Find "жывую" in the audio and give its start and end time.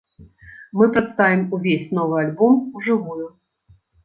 2.89-3.27